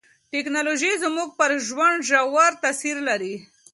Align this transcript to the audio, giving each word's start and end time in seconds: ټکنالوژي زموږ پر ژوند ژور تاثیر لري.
ټکنالوژي 0.31 0.91
زموږ 1.03 1.29
پر 1.39 1.51
ژوند 1.67 1.99
ژور 2.09 2.51
تاثیر 2.63 2.97
لري. 3.07 3.35